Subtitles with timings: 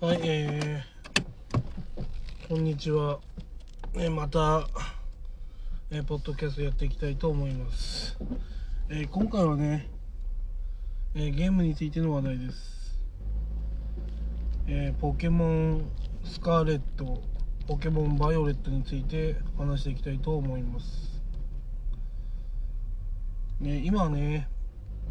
[0.00, 3.18] はい、えー、こんにちは。
[3.92, 4.66] えーまた、
[5.90, 8.16] えーポッドキャストやっていきたいと思います。
[8.88, 9.90] えー今回はね、
[11.14, 12.98] えーゲームについての話題です。
[14.68, 15.84] えーポケモン
[16.24, 17.22] スカーレット、
[17.68, 21.20] ポケモンバイオレットについて話していきたいと思います。
[23.60, 24.48] ね、今ね、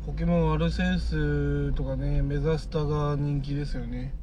[0.03, 4.15] ポケモンアルセウスとかね、メザスタが人気ですよね。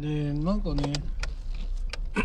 [0.00, 0.92] でなんかね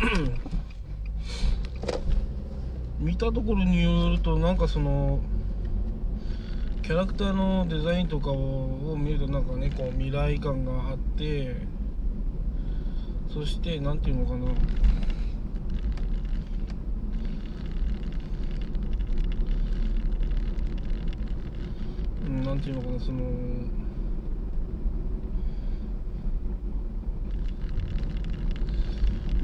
[3.00, 5.18] 見たところによるとなんかその
[6.82, 11.56] キャラクターのデザインとかをを見るとなんかねこう未来感があって
[13.32, 14.46] そしてなんていうのかな。
[22.26, 23.83] うんなんていうのかなその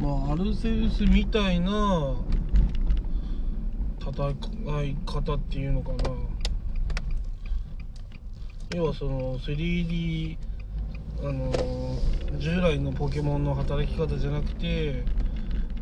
[0.01, 2.17] まあアルセウスみたいな
[4.01, 4.31] 戦
[4.85, 5.99] い方っていうのかな。
[8.75, 10.39] 要はその 3D
[11.23, 11.53] あの
[12.39, 15.05] 従来のポケモンの働き方じゃなくて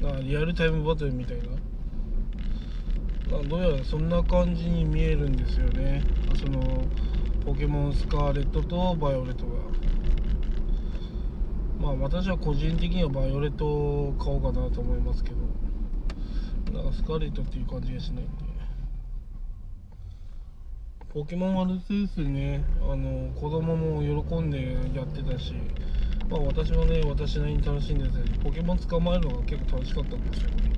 [0.01, 1.45] なリアルタイムバトルみたいな。
[3.39, 6.03] などうやらそんな感じに見えるんですよね。
[6.35, 6.89] その
[7.45, 9.53] ポケモンスカーレットとバイオレットが。
[11.89, 15.37] まあ私は個人的にはバイオレットを買おうかなと思いますけど。
[16.73, 18.31] なんかスカーレットっていう感じがしないんで。
[21.15, 25.55] ポケモンアルセウスねあの子供も喜んでやってたし
[26.29, 30.73] まあ私もね私なりに楽しんでたりポケモン捕まえるのが結構楽しかったんですよね。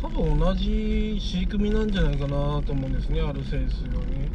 [0.00, 4.30] 多分同じ飼育身なんじゃないかなと思うんですねアルセウスはね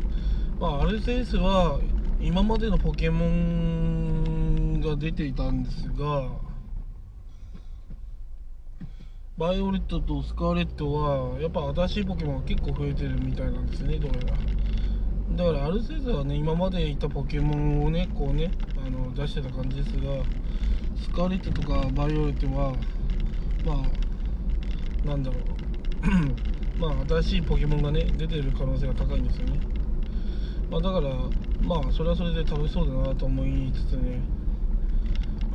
[0.59, 1.79] まあアルセウスは
[2.19, 4.36] 今までのポケモン
[4.87, 6.29] が出ていたんですが
[9.37, 14.37] バイオレットとスカーレットはやっぱ新しいポケモンが結構増えてるみたいなんですねどうやら。
[15.35, 18.49] だからアルセウスはね今までいたポケモンをねこうね
[18.83, 20.23] あの出してた感じですが
[20.99, 22.73] スカーレットとかバイオレットは
[23.65, 23.83] ま
[25.05, 25.43] あなんだろう。
[26.79, 29.59] まあ新しいポケモンがね出てる可能性が高いんですよね。
[30.71, 31.13] まあだから
[31.61, 34.19] まあそれはそれで楽しそうだなと思いつつね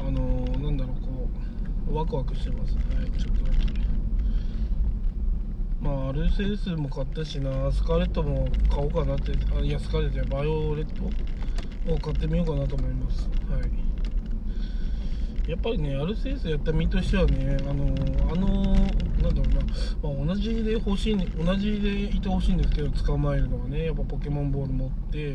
[0.06, 1.28] あのー、なんだろうこ
[1.88, 2.74] うワクワクしてます。
[2.74, 3.10] はい。
[3.18, 3.72] ちょっとだけ
[5.80, 11.04] まあアルセウスも買ったしなスカーレットも買おうかなってあいやスカーレットやバイオレット？
[11.92, 13.28] を買ってみようかなと思います。
[13.50, 15.50] はい。
[15.50, 25.32] やっぱりねアルセウスやった身としてはねあのー、あのー、なんだろうな、まあ、同じで欲しい、ね、同じでいてほしいんですけど捕まえるのはねやっぱポケモンボール持って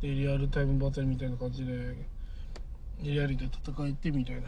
[0.00, 2.08] でリアルタイムバトルみたいな感じで
[3.02, 4.42] リアルで戦えてみたいな。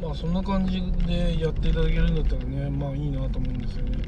[0.00, 3.98] まあそんな感じでやっていただけるんだったらねまあいいなと思うんですよね。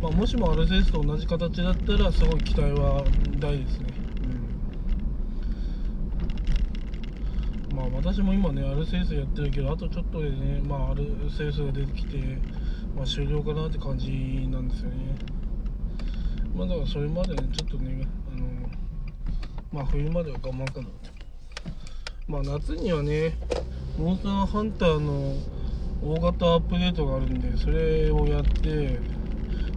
[0.00, 3.04] まあもしもアルセウスと同じ形だったらすごい期待は
[3.38, 3.86] 大ですね。
[7.70, 7.76] うん。
[7.76, 12.16] まあ私も今ねアルセウスやってるけどあとちょっとでねまあアルセウスが出てきて
[12.96, 14.10] まあ終了かなって感じ
[14.50, 15.14] なんですよね。
[16.56, 18.44] まあだからそれまでねちょっとねあの
[19.72, 20.88] まあ冬までは我慢かな
[22.28, 23.34] まあ夏にはね
[23.98, 25.36] モンスターハンターの
[26.02, 28.98] 大型アップデートがあるんでそれをやって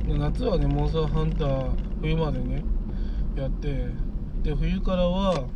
[0.07, 2.63] 夏はねモンスターハンター冬までね
[3.35, 3.87] やって
[4.43, 5.47] で冬からは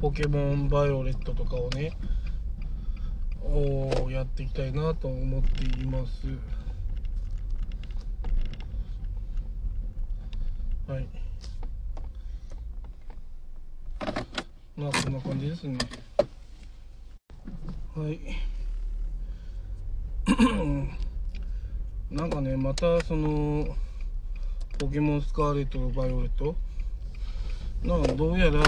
[0.00, 1.92] ポケモンバイオレットとかをね
[3.42, 6.26] をやっていきたいなと思っています。
[10.86, 11.29] はい。
[14.80, 15.76] まあこんな感じですね。
[17.94, 18.18] はい。
[22.10, 23.76] なんかねまたその
[24.78, 26.56] ポケモンスカーレットとバイオレット？
[27.82, 28.62] なんかどうやら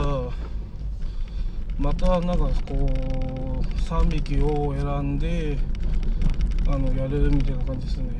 [1.78, 4.84] またなんかこう3匹を選
[5.14, 5.56] んで
[6.68, 8.10] あのやれるみたいな感じですね。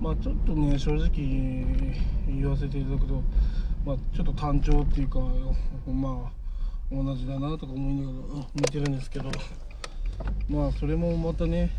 [0.00, 1.10] まあちょっとね正直
[2.28, 3.20] 言わせていただくと
[3.84, 5.20] まあちょっと単調っていうか
[5.86, 6.40] まあ
[6.92, 9.30] 同じだなとか思いながら見てるんですけど
[10.48, 11.70] まあそれもまたね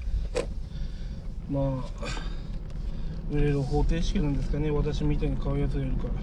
[1.50, 2.32] まあ
[3.32, 6.14] 売れる方程式なんですかね私みたいに買うやつがいるから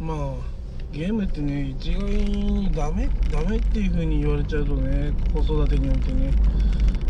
[0.00, 0.34] まあ
[1.00, 6.30] ゲームってね一概にダメダメっていう風に言われちゃうとね子育てにおいてね。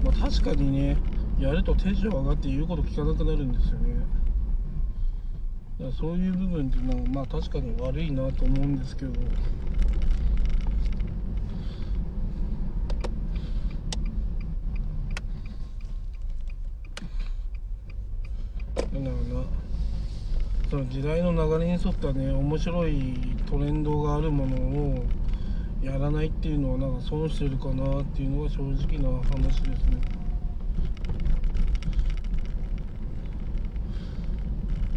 [0.05, 0.97] まあ確かにね
[1.41, 3.97] やるとテンション上がって言うこと聞かなくなるんですよね。
[5.81, 9.13] だからそういう部分っていうのはまあ確かに悪いなと思うんですけど。
[18.93, 19.70] なんだろうな。
[20.71, 23.13] その時代の流れに沿ったね面白い
[23.51, 25.05] トレンドがあるものを
[25.83, 30.21] やらないっていうのはなんか損してるかなっていうのが正直な話ですね。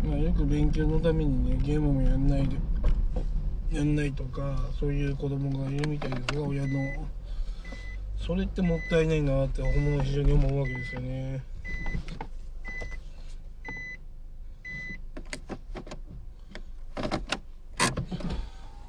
[0.04, 2.58] まあよく勉強のためにねゲームもやんないで
[3.72, 7.08] やんないとかそういう子供がいるみたいですが親の
[8.18, 11.42] それってもったいないなって思う非常に思うわけですよね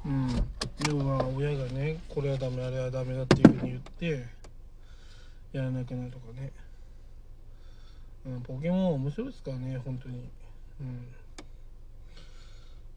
[0.05, 0.27] うん
[0.87, 4.27] 要は親がねこれはダメあれはダメだっていうふうに言って
[5.51, 6.51] やらなくなるとかね、
[8.23, 10.29] うん、ポケモンは面白いですからね本当に。
[10.79, 11.07] うん。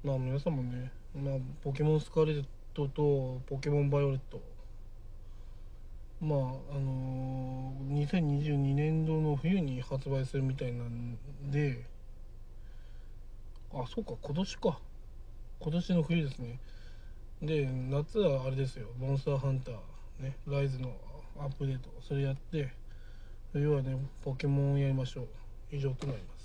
[0.05, 1.35] まあ皆さんもね、まあ、
[1.65, 4.39] ポケモンスカーレットとポケモンバイオレット。
[6.21, 6.43] まああ
[6.79, 11.17] のー、2022年度の冬に発売するみたいなん
[11.50, 11.87] で
[13.73, 14.79] あそうか今年か。
[15.61, 16.59] 今年の冬ですね。
[17.40, 18.88] で夏はあれですよ。
[18.99, 19.75] モンスターハンター。
[20.23, 20.37] ね。
[20.46, 20.93] ライズの
[21.38, 21.88] アップデート。
[22.00, 22.73] それやって。
[23.52, 25.29] 冬はねポケモンやりましょう。
[25.70, 26.38] 以上となります。